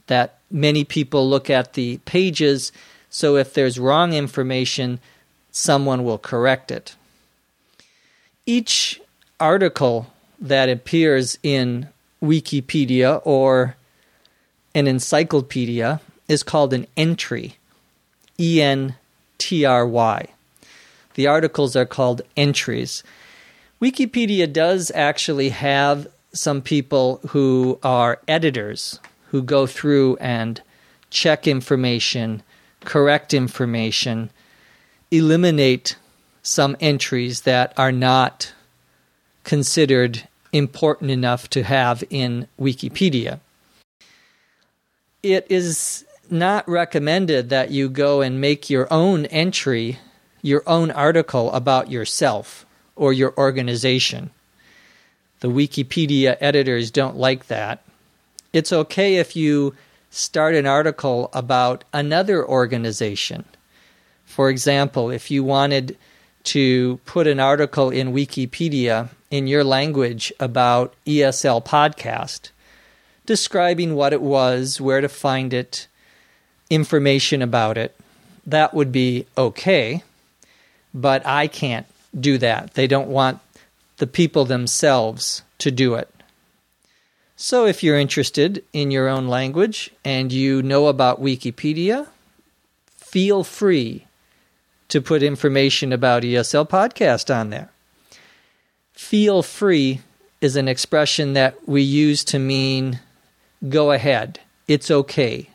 That 0.08 0.40
many 0.50 0.84
people 0.84 1.30
look 1.30 1.50
at 1.50 1.74
the 1.74 2.00
pages, 2.00 2.72
so 3.10 3.38
if 3.38 3.54
there's 3.54 3.80
wrong 3.80 4.14
information, 4.14 5.00
someone 5.52 6.04
will 6.04 6.18
correct 6.18 6.72
it. 6.72 6.96
Each 8.46 9.00
article 9.40 10.12
that 10.40 10.70
appears 10.70 11.38
in 11.44 11.88
Wikipedia 12.22 13.22
or 13.24 13.76
an 14.74 14.88
encyclopedia 14.88 16.02
is 16.28 16.44
called 16.44 16.74
an 16.74 16.88
entry. 16.98 17.58
E 18.40 18.60
N 18.60 18.96
T 19.38 19.66
R 19.66 19.86
Y. 19.86 20.28
The 21.16 21.28
articles 21.28 21.76
are 21.76 21.86
called 21.86 22.22
entries. 22.38 23.04
Wikipedia 23.82 24.52
does 24.52 24.92
actually 24.94 25.50
have 25.50 26.08
some 26.34 26.62
people 26.62 27.20
who 27.30 27.80
are 27.84 28.20
editors 28.28 29.00
who 29.30 29.42
go 29.42 29.66
through 29.66 30.18
and 30.18 30.62
check 31.10 31.48
information, 31.48 32.44
correct 32.84 33.34
information, 33.34 34.30
eliminate 35.10 35.96
some 36.44 36.76
entries 36.80 37.42
that 37.42 37.74
are 37.78 37.92
not 37.92 38.54
considered 39.44 40.28
important 40.54 41.12
enough 41.12 41.50
to 41.50 41.64
have 41.64 42.04
in 42.10 42.48
Wikipedia. 42.60 43.40
It 45.24 45.46
is 45.50 46.06
not 46.30 46.68
recommended 46.68 47.50
that 47.50 47.72
you 47.72 47.90
go 47.90 48.22
and 48.22 48.42
make 48.42 48.70
your 48.70 48.92
own 48.92 49.26
entry, 49.28 50.00
your 50.42 50.64
own 50.68 50.92
article 50.92 51.52
about 51.54 51.92
yourself 51.92 52.66
or 52.96 53.14
your 53.14 53.34
organization. 53.38 54.32
The 55.40 55.50
Wikipedia 55.50 56.38
editors 56.40 56.92
don't 56.92 57.18
like 57.18 57.48
that 57.48 57.84
it's 58.54 58.74
okay 58.74 59.16
if 59.16 59.36
you 59.36 59.76
start 60.10 60.56
an 60.56 60.68
article 60.68 61.30
about 61.34 61.84
another 61.94 62.46
organization. 62.46 63.46
For 64.26 64.50
example, 64.50 65.10
if 65.10 65.32
you 65.32 65.44
wanted 65.44 65.98
to 66.44 67.00
put 67.06 67.28
an 67.28 67.40
article 67.40 67.90
in 67.90 68.14
Wikipedia 68.14 69.10
in 69.30 69.48
your 69.48 69.64
language 69.64 70.34
about 70.40 70.94
ESL 71.06 71.64
podcast, 71.64 72.50
describing 73.26 73.96
what 73.96 74.12
it 74.12 74.22
was, 74.22 74.82
where 74.82 75.02
to 75.02 75.10
find 75.10 75.54
it, 75.54 75.88
information 76.70 77.42
about 77.42 77.78
it, 77.78 77.96
that 78.46 78.74
would 78.74 78.92
be 78.92 79.28
okay. 79.38 80.04
But 80.94 81.26
I 81.26 81.48
can't 81.48 81.86
do 82.18 82.38
that. 82.40 82.74
They 82.74 82.88
don't 82.88 83.08
want 83.08 83.40
the 83.98 84.08
people 84.08 84.46
themselves 84.46 85.44
to 85.60 85.72
do 85.72 85.96
it. 85.96 86.10
So 87.36 87.66
if 87.66 87.82
you're 87.82 87.98
interested 87.98 88.64
in 88.74 88.92
your 88.92 89.08
own 89.08 89.28
language 89.28 89.92
and 90.06 90.32
you 90.32 90.62
know 90.62 90.88
about 90.88 91.22
Wikipedia, 91.22 92.08
feel 92.98 93.44
free 93.44 94.06
to 94.90 95.02
put 95.02 95.24
information 95.24 95.94
about 95.94 96.24
ESL 96.24 96.70
Podcast 96.70 97.34
on 97.34 97.50
there. 97.50 97.72
Feel 98.94 99.42
free 99.42 100.02
is 100.42 100.56
an 100.56 100.68
expression 100.68 101.34
that 101.34 101.68
we 101.68 101.82
use 101.82 102.24
to 102.26 102.40
mean 102.40 103.00
go 103.70 103.92
ahead. 103.92 104.40
It's 104.68 104.92
okay. 104.92 105.50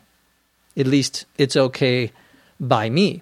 At 0.75 0.87
least 0.87 1.25
it's 1.37 1.55
okay 1.55 2.11
by 2.59 2.89
me. 2.89 3.21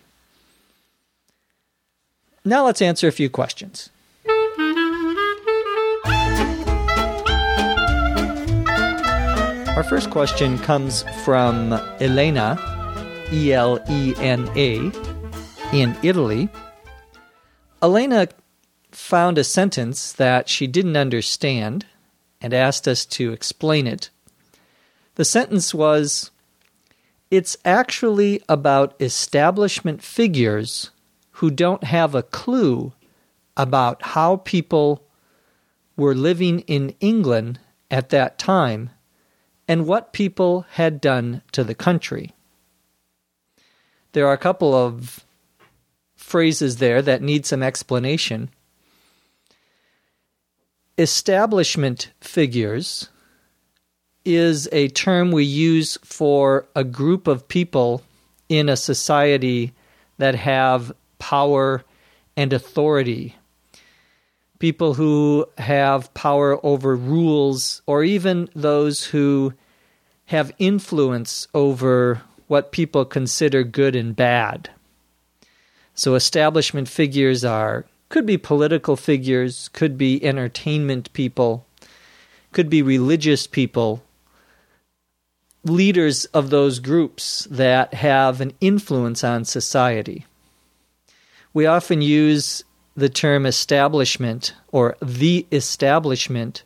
Now 2.48 2.64
let's 2.64 2.82
answer 2.82 3.08
a 3.08 3.12
few 3.12 3.28
questions. 3.28 3.90
Our 9.76 9.84
first 9.84 10.12
question 10.12 10.60
comes 10.60 11.04
from 11.24 11.74
Elena, 12.00 12.60
E 13.34 13.52
L 13.52 13.84
E 13.90 14.14
N 14.20 14.48
A, 14.56 14.92
in 15.74 15.98
Italy. 16.04 16.48
Elena 17.82 18.28
found 18.92 19.40
a 19.40 19.44
sentence 19.44 20.14
that 20.14 20.48
she 20.48 20.68
didn't 20.68 20.96
understand 20.96 21.88
and 22.40 22.54
asked 22.54 22.88
us 22.88 23.06
to 23.08 23.34
explain 23.34 23.88
it. 23.88 24.12
The 25.16 25.26
sentence 25.26 25.74
was 25.74 26.30
It's 27.32 27.58
actually 27.66 28.44
about 28.48 28.96
establishment 29.02 30.04
figures 30.04 30.92
who 31.36 31.52
don't 31.52 31.84
have 31.84 32.16
a 32.16 32.24
clue 32.24 32.94
about 33.58 34.02
how 34.02 34.38
people 34.38 35.06
were 35.98 36.16
living 36.16 36.60
in 36.62 36.96
England 37.02 37.60
at 37.92 38.10
that 38.10 38.38
time 38.38 38.90
and 39.68 39.86
what 39.86 40.14
people 40.14 40.66
had 40.72 41.02
done 41.02 41.42
to 41.52 41.64
the 41.64 41.76
country. 41.76 42.32
There 44.14 44.26
are 44.28 44.34
a 44.34 44.38
couple 44.38 44.74
of 44.74 45.26
phrases 46.16 46.78
there 46.78 47.02
that 47.02 47.22
need 47.22 47.46
some 47.46 47.62
explanation. 47.62 48.50
Establishment 50.98 52.12
figures 52.22 53.10
is 54.24 54.70
a 54.72 54.88
term 54.88 55.34
we 55.34 55.44
use 55.44 55.98
for 56.02 56.66
a 56.76 56.86
group 56.86 57.28
of 57.28 57.50
people 57.50 58.02
in 58.48 58.70
a 58.70 58.78
society 58.78 59.74
that 60.18 60.36
have 60.36 60.94
power 61.20 61.84
and 62.38 62.54
authority. 62.54 63.36
People 64.60 64.94
who 64.94 65.48
have 65.58 66.14
power 66.14 66.64
over 66.66 66.96
rules, 66.96 67.82
or 67.86 68.04
even 68.04 68.50
those 68.56 69.06
who 69.06 69.54
have 70.28 70.52
influence 70.58 71.48
over 71.54 72.22
what 72.48 72.72
people 72.72 73.06
consider 73.06 73.64
good 73.64 73.96
and 73.96 74.16
bad. 74.16 74.70
So 75.94 76.16
establishment 76.16 76.90
figures 76.90 77.44
are 77.44 77.86
could 78.10 78.26
be 78.26 78.38
political 78.38 78.96
figures, 78.96 79.70
could 79.74 79.98
be 79.98 80.24
entertainment 80.24 81.12
people, 81.14 81.66
could 82.52 82.70
be 82.70 82.82
religious 82.82 83.48
people, 83.48 84.04
leaders 85.64 86.26
of 86.26 86.50
those 86.50 86.80
groups 86.80 87.48
that 87.50 87.94
have 87.96 88.42
an 88.42 88.54
influence 88.62 89.24
on 89.24 89.44
society. 89.44 90.26
We 91.56 91.68
often 91.68 92.02
use 92.02 92.66
the 92.98 93.08
term 93.08 93.46
establishment 93.46 94.54
or 94.74 94.98
the 95.02 95.48
establishment 95.54 96.64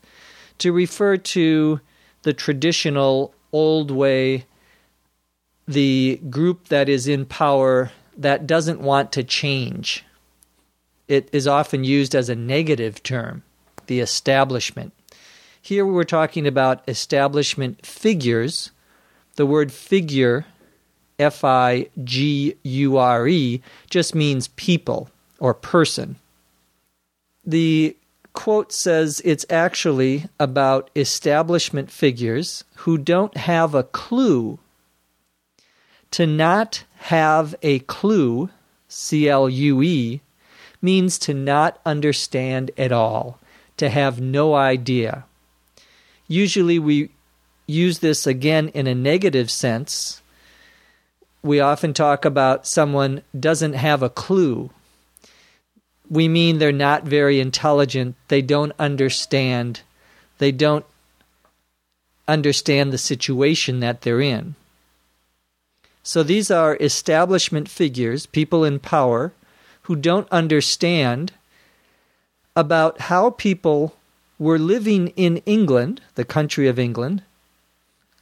to 0.58 0.73
refer 0.73 1.15
to 1.15 1.80
the 2.23 2.34
traditional 2.34 3.36
old 3.54 3.91
way, 3.91 4.45
the 5.67 6.19
group 6.32 6.69
that 6.69 6.89
is 6.89 7.08
in 7.08 7.28
power 7.28 7.91
that 8.17 8.47
doesn't 8.47 8.82
want 8.82 9.12
to 9.12 9.23
change. 9.23 10.04
It 11.08 11.30
is 11.32 11.45
often 11.45 11.84
used 11.84 12.15
as 12.15 12.28
a 12.28 12.36
negative 12.36 13.04
term, 13.04 13.43
the 13.86 13.99
establishment. 13.99 14.91
Here 15.62 15.86
we're 15.86 16.04
talking 16.04 16.47
about 16.47 16.82
establishment 16.89 17.86
figures. 17.86 18.71
The 19.36 19.45
word 19.45 19.71
figure, 19.71 20.47
F 21.19 21.43
I 21.43 21.89
G 22.03 22.55
U 22.63 22.97
R 22.97 23.27
E, 23.27 23.62
just 23.89 24.15
means 24.15 24.47
people 24.49 25.10
or 25.39 25.53
person. 25.53 26.15
The 27.45 27.95
quote 28.34 28.71
says 28.71 29.21
it's 29.25 29.45
actually 29.49 30.25
about 30.39 30.89
establishment 30.95 31.91
figures 31.91 32.63
who 32.77 32.97
don't 32.97 33.36
have 33.38 33.75
a 33.75 33.84
clue. 33.84 34.60
To 36.12 36.25
not 36.25 36.86
have 36.97 37.53
a 37.62 37.79
clue, 37.79 38.49
C 38.88 39.29
L 39.29 39.49
U 39.49 39.82
E, 39.84 40.21
means 40.82 41.19
to 41.19 41.34
not 41.34 41.79
understand 41.86 42.71
at 42.77 42.91
all, 42.91 43.39
to 43.77 43.89
have 43.89 44.21
no 44.21 44.55
idea. 44.55 45.25
Usually 46.27 46.79
we 46.79 47.10
use 47.67 47.99
this 47.99 48.25
again 48.25 48.69
in 48.69 48.88
a 48.88 48.95
negative 48.95 49.51
sense. 49.51 50.21
We 51.41 51.60
often 51.60 51.93
talk 51.93 52.25
about 52.25 52.67
someone 52.67 53.21
doesn't 53.38 53.73
have 53.73 54.04
a 54.04 54.10
clue. 54.10 54.71
We 56.10 56.28
mean 56.28 56.58
they're 56.58 56.71
not 56.71 57.04
very 57.04 57.39
intelligent, 57.39 58.15
they 58.28 58.41
don't 58.41 58.73
understand, 58.80 59.82
they 60.39 60.52
don't 60.52 60.86
understand 62.28 62.91
the 62.91 62.97
situation 62.97 63.80
that 63.80 64.02
they're 64.02 64.21
in. 64.21 64.56
So 66.04 66.23
these 66.23 66.49
are 66.49 66.78
establishment 66.80 67.69
figures, 67.69 68.25
people 68.25 68.63
in 68.63 68.80
power, 68.80 69.34
who 69.84 69.95
don't 69.95 70.28
understand 70.32 71.34
about 72.56 73.02
how 73.02 73.30
people 73.30 73.95
were 74.38 74.60
living 74.60 75.10
in 75.10 75.38
England, 75.45 76.02
the 76.15 76.25
country 76.25 76.67
of 76.67 76.80
England, 76.80 77.23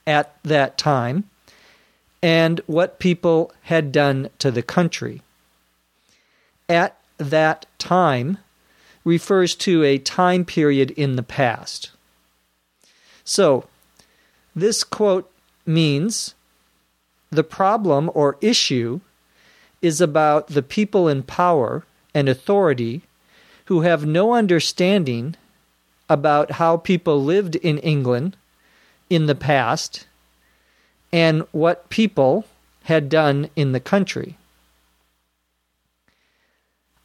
at 0.05 0.35
that 0.43 0.77
time, 0.77 1.25
and 2.21 2.61
what 2.65 2.99
people 2.99 3.51
had 3.63 3.91
done 3.91 4.29
to 4.39 4.51
the 4.51 4.63
country. 4.63 5.21
At 6.67 6.97
that 7.17 7.65
time 7.77 8.37
refers 9.03 9.55
to 9.55 9.83
a 9.83 9.97
time 9.97 10.43
period 10.43 10.91
in 10.91 11.15
the 11.15 11.23
past. 11.23 11.91
So, 13.23 13.65
this 14.55 14.83
quote 14.83 15.31
means 15.65 16.33
the 17.29 17.43
problem 17.43 18.09
or 18.13 18.37
issue 18.41 19.01
is 19.81 20.01
about 20.01 20.47
the 20.47 20.63
people 20.63 21.07
in 21.07 21.23
power 21.23 21.85
and 22.13 22.27
authority 22.27 23.03
who 23.65 23.81
have 23.81 24.05
no 24.05 24.33
understanding 24.33 25.35
about 26.09 26.51
how 26.51 26.77
people 26.77 27.23
lived 27.23 27.55
in 27.57 27.77
England 27.79 28.35
in 29.09 29.25
the 29.25 29.35
past 29.35 30.06
and 31.11 31.43
what 31.51 31.89
people 31.89 32.45
had 32.83 33.09
done 33.09 33.49
in 33.55 33.71
the 33.71 33.79
country. 33.79 34.37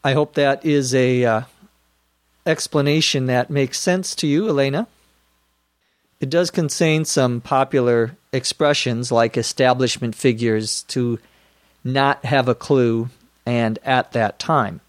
I 0.04 0.12
hope 0.12 0.34
that 0.34 0.64
is 0.64 0.94
a 0.94 1.24
uh, 1.24 1.42
explanation 2.44 3.26
that 3.26 3.50
makes 3.50 3.78
sense 3.78 4.14
to 4.16 4.26
you, 4.26 4.48
Elena. 4.48 4.88
It 6.20 6.30
does 6.30 6.50
contain 6.50 7.04
some 7.04 7.40
popular 7.40 8.16
expressions 8.32 9.12
like 9.12 9.36
establishment 9.36 10.14
figures 10.14 10.82
to 10.84 11.18
not 11.84 12.24
have 12.24 12.48
a 12.48 12.54
clue 12.54 13.10
and 13.44 13.78
at 13.84 14.12
that 14.12 14.38
time. 14.38 14.80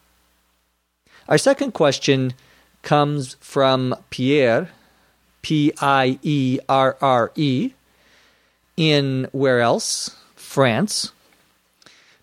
Our 1.28 1.38
second 1.38 1.74
question 1.74 2.34
comes 2.82 3.36
from 3.40 3.96
Pierre, 4.10 4.70
P 5.42 5.74
I 5.82 6.20
E 6.22 6.60
R 6.70 6.98
R 7.02 7.32
E, 7.36 7.74
in 8.78 9.28
where 9.32 9.60
else? 9.60 10.16
France. 10.36 11.12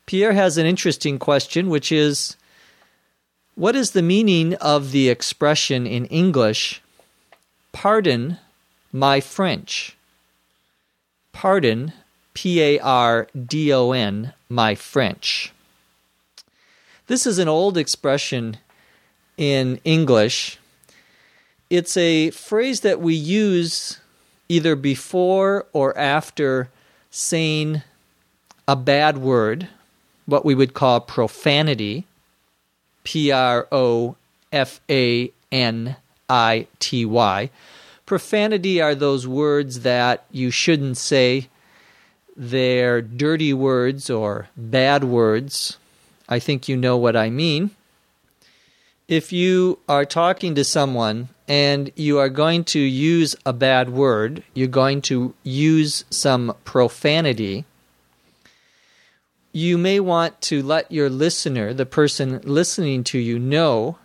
Pierre 0.07 0.33
has 0.33 0.59
an 0.59 0.67
interesting 0.67 1.19
question, 1.19 1.69
which 1.69 1.93
is 1.93 2.37
What 3.55 3.77
is 3.77 3.93
the 3.93 4.03
meaning 4.03 4.55
of 4.57 4.91
the 4.91 5.09
expression 5.09 5.87
in 5.87 6.07
English, 6.07 6.83
pardon 7.73 8.39
my 8.93 9.21
French? 9.21 9.97
Pardon, 11.33 11.93
P 12.35 12.61
A 12.61 12.79
R 12.81 13.29
D 13.35 13.73
O 13.73 13.93
N, 13.93 14.33
my 14.49 14.75
French. 14.75 15.53
This 17.07 17.27
is 17.27 17.39
an 17.39 17.49
old 17.49 17.77
expression 17.77 18.57
in 19.37 19.81
English. 19.85 20.59
It's 21.69 21.97
a 21.97 22.31
phrase 22.31 22.81
that 22.81 23.01
we 23.01 23.15
use 23.15 24.01
either 24.51 24.75
before 24.75 25.65
or 25.73 25.97
after 25.97 26.69
saying 27.09 27.83
a 28.67 28.75
bad 28.75 29.17
word, 29.17 29.69
what 30.27 30.45
we 30.45 30.57
would 30.57 30.75
call 30.75 31.01
profanity, 31.01 32.05
P 33.05 33.31
R 33.31 33.69
O 33.71 34.17
F 34.53 34.81
A 34.91 35.31
N 35.53 35.97
I 36.29 36.67
T 36.81 37.05
Y. 37.05 37.49
Profanity 38.07 38.83
are 38.83 38.97
those 38.97 39.25
words 39.25 39.81
that 39.81 40.25
you 40.33 40.51
shouldn't 40.51 40.97
say. 40.97 41.49
They're 42.37 43.01
dirty 43.01 43.53
words 43.53 44.11
or 44.11 44.49
bad 44.57 45.05
words. 45.05 45.77
I 46.29 46.41
think 46.41 46.69
you 46.69 46.77
know 46.77 46.97
what 46.97 47.15
I 47.15 47.31
mean. 47.31 47.71
If 49.11 49.33
you 49.33 49.81
are 49.89 50.05
talking 50.05 50.55
to 50.55 50.63
someone 50.63 51.31
and 51.49 51.91
you 51.97 52.21
are 52.21 52.29
going 52.29 52.63
to 52.67 52.79
use 52.79 53.35
a 53.45 53.53
bad 53.53 53.89
word, 53.89 54.45
you're 54.55 54.69
going 54.69 55.03
to 55.03 55.35
use 55.43 56.05
some 56.11 56.55
profanity, 56.65 57.65
you 59.51 59.77
may 59.77 59.99
want 59.99 60.41
to 60.43 60.63
let 60.63 60.93
your 60.93 61.11
listener, 61.11 61.75
the 61.75 61.87
person 61.87 62.41
listening 62.45 63.03
to 63.03 63.19
you, 63.19 63.41
know 63.41 63.99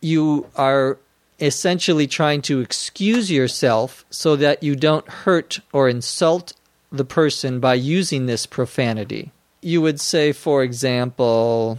you 0.00 0.48
are 0.56 0.96
essentially 1.38 2.06
trying 2.06 2.40
to 2.40 2.60
excuse 2.60 3.30
yourself 3.30 4.06
so 4.08 4.36
that 4.36 4.62
you 4.62 4.74
don't 4.74 5.06
hurt 5.06 5.60
or 5.70 5.86
insult 5.86 6.54
the 6.90 7.04
person 7.04 7.60
by 7.60 7.74
using 7.74 8.24
this 8.24 8.46
profanity. 8.46 9.32
You 9.60 9.82
would 9.82 10.00
say, 10.00 10.32
for 10.32 10.62
example, 10.62 11.78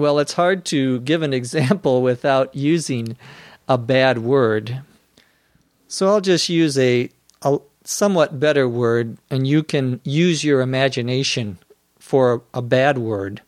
well, 0.00 0.18
it's 0.18 0.32
hard 0.32 0.64
to 0.66 1.00
give 1.00 1.22
an 1.22 1.32
example 1.32 2.02
without 2.10 2.54
using 2.54 3.16
a 3.68 3.78
bad 3.78 4.18
word. 4.18 4.82
So 5.88 6.08
I'll 6.08 6.20
just 6.20 6.48
use 6.48 6.78
a, 6.78 7.10
a 7.42 7.58
somewhat 7.84 8.40
better 8.40 8.68
word, 8.68 9.18
and 9.30 9.46
you 9.46 9.62
can 9.62 10.00
use 10.04 10.42
your 10.44 10.60
imagination 10.60 11.58
for 11.98 12.42
a 12.54 12.62
bad 12.62 12.98
word. 12.98 13.42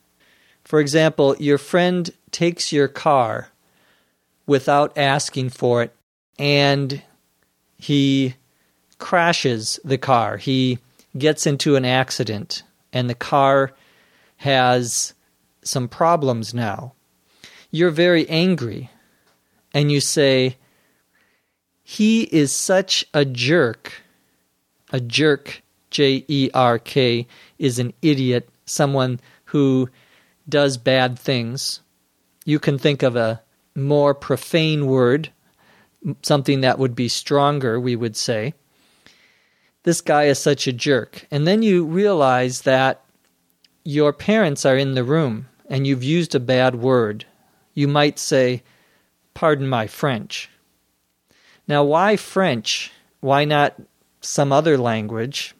For 0.65 0.81
example, 0.81 1.37
your 1.39 1.59
friend 1.59 2.11
takes 2.31 2.73
your 2.73 2.89
car 2.89 3.49
without 4.47 4.97
asking 4.97 5.51
for 5.51 5.83
it, 5.83 5.95
and 6.39 7.03
he 7.79 8.35
crashes 8.99 9.81
the 9.85 9.99
car. 9.99 10.37
He 10.37 10.79
gets 11.17 11.47
into 11.47 11.77
an 11.77 11.85
accident, 11.85 12.63
and 12.93 13.11
the 13.11 13.15
car 13.15 13.73
has 14.37 15.15
some 15.63 15.89
problems 15.89 16.53
now. 16.53 16.93
You're 17.71 17.91
very 17.91 18.29
angry, 18.29 18.91
and 19.73 19.91
you 19.91 20.01
say, 20.01 20.57
He 21.83 22.23
is 22.25 22.53
such 22.53 23.05
a 23.15 23.25
jerk. 23.25 23.93
A 24.93 25.01
jerk, 25.01 25.63
J 25.91 26.25
E 26.29 26.51
R 26.53 26.79
K, 26.79 27.27
is 27.59 27.79
an 27.79 27.95
idiot, 28.03 28.49
someone 28.67 29.21
who 29.47 29.89
does 30.49 30.77
bad 30.77 31.19
things. 31.19 31.81
You 32.45 32.59
can 32.59 32.79
think 32.79 33.03
of 33.03 33.17
a 33.17 33.41
more 33.75 34.15
profane 34.15 34.87
word, 34.87 35.31
something 36.23 36.61
that 36.61 36.79
would 36.79 36.95
be 36.95 37.09
stronger, 37.09 37.81
we 37.81 37.97
would 37.97 38.17
say. 38.17 38.55
This 39.85 40.01
guy 40.01 40.25
is 40.25 40.39
such 40.39 40.67
a 40.67 40.73
jerk. 40.73 41.27
And 41.31 41.47
then 41.47 41.63
you 41.63 41.85
realize 41.85 42.63
that 42.63 43.05
your 43.85 44.13
parents 44.13 44.65
are 44.65 44.77
in 44.77 44.95
the 44.95 45.05
room 45.05 45.49
and 45.73 45.87
you've 45.87 46.05
used 46.05 46.35
a 46.35 46.41
bad 46.41 46.75
word. 46.75 47.25
You 47.73 47.89
might 47.89 48.19
say, 48.19 48.63
Pardon 49.33 49.67
my 49.67 49.87
French. 49.87 50.51
Now, 51.67 51.83
why 51.83 52.17
French? 52.17 52.93
Why 53.21 53.47
not 53.47 53.81
some 54.21 54.53
other 54.53 54.77
language? 54.77 55.55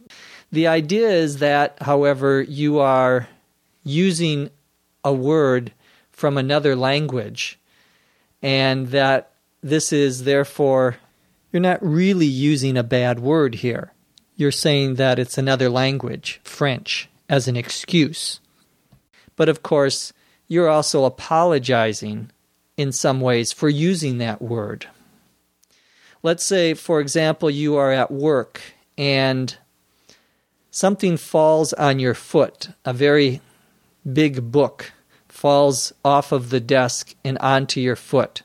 The 0.53 0.67
idea 0.67 1.09
is 1.09 1.39
that, 1.39 1.79
however, 1.81 2.43
you 2.43 2.79
are 2.79 3.27
using 3.85 4.51
a 5.03 5.15
word 5.15 5.73
from 6.11 6.37
another 6.37 6.77
language 6.77 7.59
and 8.43 8.89
that 8.89 9.31
this 9.63 9.95
is 9.95 10.25
therefore, 10.25 10.97
you're 11.51 11.61
not 11.63 11.83
really 11.83 12.27
using 12.27 12.77
a 12.77 12.83
bad 12.83 13.19
word 13.19 13.55
here. 13.57 13.95
You're 14.37 14.53
saying 14.53 14.97
that 14.97 15.19
it's 15.19 15.39
another 15.39 15.71
language, 15.71 16.39
French, 16.45 17.09
as 17.31 17.49
an 17.49 17.57
excuse. 17.57 18.41
But 19.37 19.49
of 19.49 19.63
course, 19.63 20.13
you're 20.49 20.69
also 20.69 21.05
apologizing 21.05 22.31
in 22.77 22.93
some 22.93 23.21
ways 23.21 23.53
for 23.53 23.69
using 23.69 24.19
that 24.19 24.43
word. 24.43 24.87
Let's 26.23 26.45
say, 26.45 26.75
for 26.75 27.01
example, 27.01 27.51
you 27.51 27.77
are 27.77 27.91
at 27.91 28.11
work 28.11 28.61
and 28.97 29.57
something 30.71 31.17
falls 31.17 31.73
on 31.73 31.99
your 31.99 32.15
foot, 32.15 32.71
a 32.85 32.93
very 32.93 33.41
big 34.11 34.51
book 34.53 34.93
falls 35.29 35.93
off 36.05 36.31
of 36.31 36.51
the 36.51 36.61
desk 36.61 37.15
and 37.25 37.39
onto 37.39 37.81
your 37.81 37.97
foot. 37.97 38.43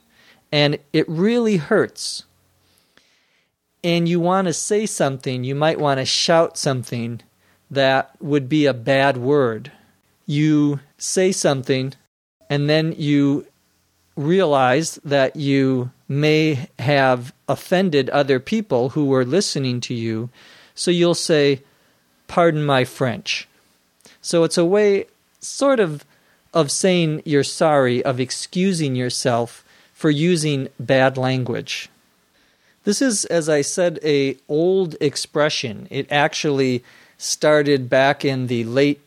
And 0.52 0.80
it 0.93 1.08
really 1.08 1.58
hurts. 1.58 2.23
And 3.84 4.08
you 4.08 4.19
want 4.19 4.47
to 4.47 4.54
say 4.54 4.86
something, 4.86 5.43
you 5.43 5.54
might 5.54 5.80
want 5.80 6.00
to 6.00 6.06
shout 6.06 6.58
something 6.58 7.21
that 7.69 8.12
would 8.21 8.47
be 8.50 8.65
a 8.65 8.73
bad 8.73 9.17
word. 9.17 9.71
You 10.27 10.79
say 10.99 11.31
something, 11.31 11.93
and 12.49 12.69
then 12.69 12.93
you 12.95 13.47
realize 14.15 14.99
that 15.03 15.35
you 15.35 15.91
may 16.07 16.67
have 16.79 17.33
offended 17.47 18.09
other 18.09 18.39
people 18.39 18.89
who 18.89 19.05
were 19.05 19.25
listening 19.25 19.81
to 19.81 19.93
you. 19.93 20.29
So 20.75 20.91
you'll 20.91 21.15
say, 21.15 21.61
Pardon 22.27 22.65
my 22.65 22.83
French. 22.83 23.47
So 24.21 24.43
it's 24.43 24.57
a 24.57 24.65
way, 24.65 25.05
sort 25.39 25.79
of, 25.79 26.05
of 26.53 26.71
saying 26.71 27.21
you're 27.25 27.43
sorry, 27.43 28.03
of 28.03 28.19
excusing 28.19 28.95
yourself 28.95 29.63
for 29.93 30.09
using 30.09 30.67
bad 30.79 31.17
language. 31.17 31.89
This 32.83 33.01
is, 33.01 33.25
as 33.25 33.49
I 33.49 33.61
said, 33.61 33.99
a 34.03 34.37
old 34.47 34.95
expression. 35.01 35.87
It 35.89 36.11
actually 36.11 36.83
started 37.17 37.89
back 37.89 38.23
in 38.23 38.47
the 38.47 38.63
late 38.65 39.01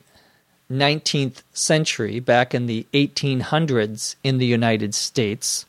19th 0.71 1.43
century, 1.53 2.19
back 2.19 2.55
in 2.55 2.65
the 2.65 2.85
1800s 2.93 4.15
in 4.23 4.37
the 4.37 4.45
United 4.45 4.95
States. 4.95 5.65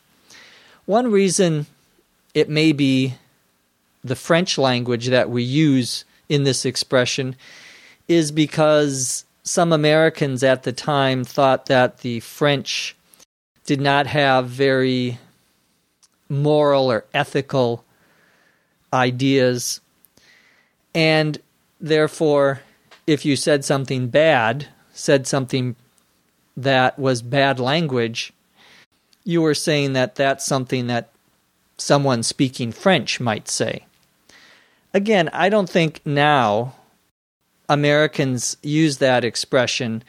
One 0.86 1.10
reason 1.10 1.66
it 2.34 2.48
may 2.48 2.72
be 2.72 3.14
the 4.02 4.16
French 4.16 4.58
language 4.58 5.08
that 5.08 5.30
we 5.30 5.42
use 5.42 6.04
in 6.28 6.44
this 6.44 6.64
expression 6.64 7.36
is 8.08 8.32
because 8.32 9.24
some 9.42 9.72
Americans 9.72 10.42
at 10.42 10.62
the 10.62 10.72
time 10.72 11.24
thought 11.24 11.66
that 11.66 11.98
the 11.98 12.20
French 12.20 12.96
did 13.64 13.80
not 13.80 14.06
have 14.06 14.46
very 14.48 15.18
moral 16.28 16.90
or 16.90 17.04
ethical 17.12 17.84
ideas. 18.92 19.80
And 20.94 21.40
therefore, 21.80 22.62
if 23.06 23.24
you 23.24 23.36
said 23.36 23.64
something 23.64 24.08
bad, 24.08 24.68
said 24.92 25.26
something 25.26 25.76
that 26.56 26.98
was 26.98 27.22
bad 27.22 27.58
language, 27.58 28.32
you 29.24 29.40
were 29.40 29.54
saying 29.54 29.92
that 29.94 30.14
that's 30.14 30.44
something 30.44 30.86
that 30.88 31.10
someone 31.78 32.22
speaking 32.22 32.72
French 32.72 33.20
might 33.20 33.48
say. 33.48 33.86
Again, 34.94 35.30
I 35.32 35.48
don't 35.48 35.70
think 35.70 36.00
now 36.04 36.74
Americans 37.68 38.56
use 38.62 38.98
that 38.98 39.24
expression 39.24 40.02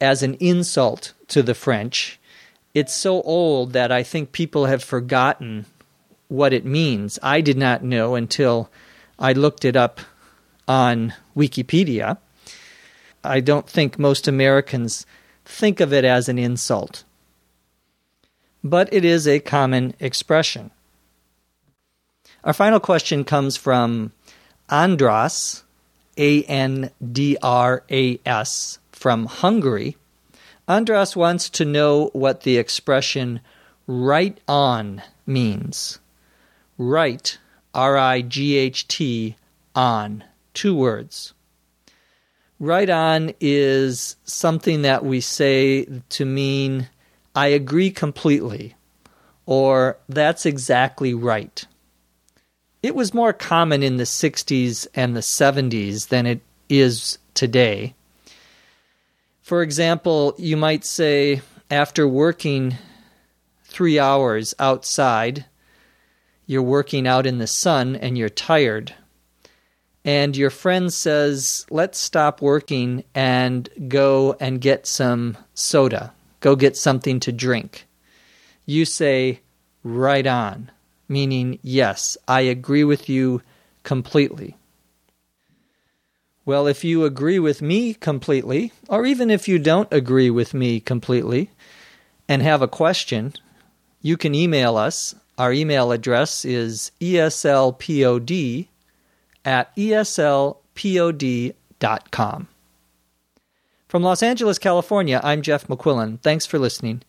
as 0.00 0.22
an 0.22 0.34
insult 0.34 1.12
to 1.28 1.42
the 1.42 1.54
French. 1.54 2.18
It's 2.74 2.94
so 2.94 3.22
old 3.22 3.72
that 3.72 3.90
I 3.90 4.02
think 4.02 4.30
people 4.30 4.66
have 4.66 4.84
forgotten 4.84 5.66
what 6.28 6.52
it 6.52 6.64
means. 6.64 7.18
I 7.22 7.40
did 7.40 7.56
not 7.56 7.82
know 7.82 8.14
until 8.14 8.70
I 9.18 9.32
looked 9.32 9.64
it 9.64 9.74
up 9.74 10.00
on 10.68 11.14
Wikipedia. 11.36 12.18
I 13.28 13.40
don't 13.40 13.68
think 13.68 13.98
most 13.98 14.26
Americans 14.26 15.04
think 15.44 15.80
of 15.80 15.92
it 15.92 16.04
as 16.04 16.28
an 16.28 16.38
insult. 16.38 17.04
But 18.64 18.92
it 18.92 19.04
is 19.04 19.28
a 19.28 19.38
common 19.38 19.94
expression. 20.00 20.70
Our 22.42 22.52
final 22.52 22.80
question 22.80 23.24
comes 23.24 23.56
from 23.56 24.12
Andras, 24.70 25.64
a 26.16 26.42
N 26.44 26.90
D 27.12 27.36
R 27.42 27.84
A 27.90 28.18
S 28.24 28.78
from 28.92 29.26
Hungary. 29.26 29.96
Andras 30.66 31.14
wants 31.14 31.48
to 31.50 31.64
know 31.64 32.10
what 32.12 32.42
the 32.42 32.56
expression 32.58 33.40
right 33.86 34.38
on 34.48 35.02
means. 35.26 35.98
Right, 36.76 37.38
R 37.74 37.96
I 37.96 38.22
G 38.22 38.56
H 38.56 38.88
T, 38.88 39.36
on, 39.74 40.24
two 40.54 40.74
words. 40.74 41.34
Right 42.60 42.90
on 42.90 43.32
is 43.40 44.16
something 44.24 44.82
that 44.82 45.04
we 45.04 45.20
say 45.20 45.86
to 46.08 46.24
mean 46.24 46.88
I 47.34 47.48
agree 47.48 47.90
completely, 47.92 48.74
or 49.46 49.96
that's 50.08 50.44
exactly 50.44 51.14
right. 51.14 51.64
It 52.82 52.96
was 52.96 53.14
more 53.14 53.32
common 53.32 53.84
in 53.84 53.96
the 53.96 54.04
60s 54.04 54.88
and 54.94 55.14
the 55.14 55.20
70s 55.20 56.08
than 56.08 56.26
it 56.26 56.40
is 56.68 57.18
today. 57.34 57.94
For 59.40 59.62
example, 59.62 60.34
you 60.36 60.56
might 60.56 60.84
say, 60.84 61.42
after 61.70 62.08
working 62.08 62.76
three 63.64 63.98
hours 64.00 64.54
outside, 64.58 65.44
you're 66.46 66.62
working 66.62 67.06
out 67.06 67.24
in 67.24 67.38
the 67.38 67.46
sun 67.46 67.94
and 67.94 68.18
you're 68.18 68.28
tired. 68.28 68.94
And 70.08 70.38
your 70.38 70.48
friend 70.48 70.90
says, 70.90 71.66
Let's 71.68 71.98
stop 71.98 72.40
working 72.40 73.04
and 73.14 73.68
go 73.88 74.38
and 74.40 74.58
get 74.58 74.86
some 74.86 75.36
soda. 75.52 76.14
Go 76.40 76.56
get 76.56 76.78
something 76.78 77.20
to 77.20 77.30
drink. 77.30 77.86
You 78.64 78.86
say, 78.86 79.40
Right 79.84 80.26
on, 80.26 80.70
meaning, 81.10 81.58
Yes, 81.60 82.16
I 82.26 82.40
agree 82.40 82.84
with 82.84 83.10
you 83.10 83.42
completely. 83.82 84.56
Well, 86.46 86.66
if 86.66 86.84
you 86.84 87.04
agree 87.04 87.38
with 87.38 87.60
me 87.60 87.92
completely, 87.92 88.72
or 88.88 89.04
even 89.04 89.30
if 89.30 89.46
you 89.46 89.58
don't 89.58 89.92
agree 89.92 90.30
with 90.30 90.54
me 90.54 90.80
completely 90.80 91.50
and 92.26 92.40
have 92.40 92.62
a 92.62 92.66
question, 92.66 93.34
you 94.00 94.16
can 94.16 94.34
email 94.34 94.78
us. 94.78 95.14
Our 95.36 95.52
email 95.52 95.92
address 95.92 96.46
is 96.46 96.92
eslpod 96.98 98.68
at 99.48 99.74
eslpod.com. 99.76 100.58
From 103.88 104.02
Los 104.02 104.22
Angeles, 104.22 104.58
California, 104.58 105.18
I'm 105.24 105.40
Jeff 105.40 105.66
McQuillan. 105.66 106.20
Thanks 106.20 106.44
for 106.44 106.58
listening. 106.58 107.00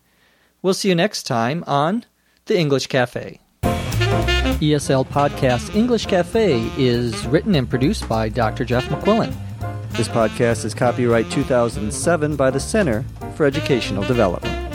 We'll 0.61 0.73
see 0.73 0.87
you 0.87 0.95
next 0.95 1.23
time 1.23 1.65
on 1.67 2.05
The 2.45 2.57
English 2.57 2.87
Cafe. 2.87 3.41
ESL 3.61 5.05
Podcast 5.07 5.75
English 5.75 6.05
Cafe 6.05 6.71
is 6.77 7.27
written 7.27 7.55
and 7.55 7.69
produced 7.69 8.07
by 8.07 8.29
Dr. 8.29 8.63
Jeff 8.63 8.85
McQuillan. 8.85 9.35
This 9.91 10.07
podcast 10.07 10.63
is 10.63 10.73
copyright 10.73 11.29
2007 11.31 12.37
by 12.37 12.49
the 12.49 12.59
Center 12.59 13.03
for 13.35 13.45
Educational 13.45 14.03
Development. 14.03 14.68